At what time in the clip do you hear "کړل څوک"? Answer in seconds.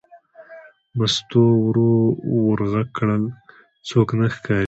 2.97-4.09